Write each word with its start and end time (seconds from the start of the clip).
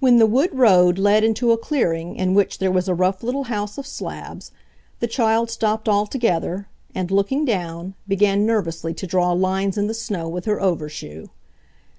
When 0.00 0.16
the 0.16 0.24
wood 0.26 0.48
road 0.56 0.96
led 0.98 1.22
into 1.24 1.52
a 1.52 1.58
clearing 1.58 2.16
in 2.16 2.32
which 2.32 2.56
there 2.56 2.70
was 2.72 2.88
a 2.88 2.94
rough 2.94 3.22
little 3.22 3.44
house 3.52 3.76
of 3.76 3.86
slabs, 3.86 4.50
the 5.00 5.06
child 5.06 5.50
stopped 5.50 5.90
altogether, 5.90 6.68
and, 6.94 7.10
looking 7.10 7.44
down, 7.44 7.92
began 8.08 8.46
nervously 8.46 8.94
to 8.94 9.06
draw 9.06 9.32
lines 9.32 9.76
in 9.76 9.86
the 9.86 9.92
snow 9.92 10.26
with 10.26 10.46
her 10.46 10.58
overshoe. 10.58 11.26